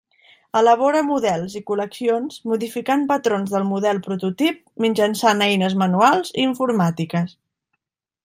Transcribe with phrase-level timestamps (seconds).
[0.59, 7.37] Elabora models i col·leccions modificant patrons del model prototip mitjançant eines manuals i informàtiques.